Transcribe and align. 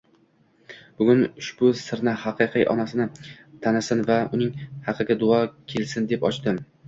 Bugun 1.01 1.19
ushbu 1.41 1.67
sirni 1.81 2.13
xaqiqiy 2.21 2.65
onasini 2.71 3.07
tanisin 3.67 4.01
va 4.09 4.17
uning 4.39 4.65
haqqiga 4.89 5.19
duo 5.25 5.41
kelsin 5.75 6.09
deb 6.15 6.27
ochdim. 6.31 6.59